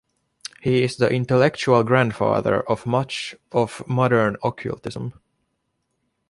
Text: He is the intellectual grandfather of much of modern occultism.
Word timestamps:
He 0.63 0.81
is 0.81 0.97
the 0.97 1.11
intellectual 1.13 1.83
grandfather 1.83 2.67
of 2.67 2.87
much 2.87 3.35
of 3.51 3.87
modern 3.87 4.35
occultism. 4.43 5.13